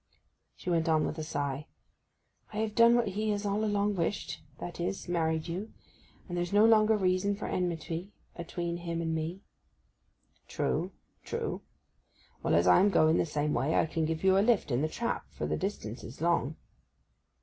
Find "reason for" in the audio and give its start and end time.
6.97-7.45